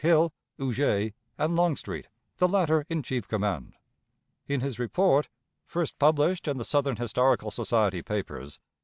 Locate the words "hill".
0.01-0.33